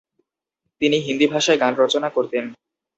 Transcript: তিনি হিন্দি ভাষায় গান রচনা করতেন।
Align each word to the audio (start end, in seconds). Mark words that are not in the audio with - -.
তিনি 0.81 0.97
হিন্দি 0.99 1.25
ভাষায় 1.27 1.61
গান 1.61 1.73
রচনা 1.75 2.09
করতেন। 2.09 2.43